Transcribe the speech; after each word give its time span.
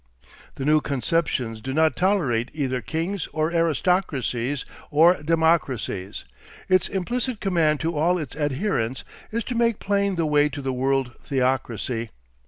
The 0.55 0.65
new 0.65 0.81
conceptions 0.81 1.61
do 1.61 1.75
not 1.75 1.95
tolerate 1.95 2.49
either 2.55 2.81
kings 2.81 3.27
or 3.33 3.51
aristocracies 3.53 4.65
or 4.89 5.21
democracies. 5.21 6.25
Its 6.67 6.89
implicit 6.89 7.39
command 7.39 7.79
to 7.81 7.95
all 7.95 8.17
its 8.17 8.35
adherents 8.35 9.03
is 9.31 9.43
to 9.43 9.53
make 9.53 9.77
plain 9.77 10.15
the 10.15 10.25
way 10.25 10.49
to 10.49 10.61
the 10.63 10.73
world 10.73 11.15
theocracy. 11.17 12.09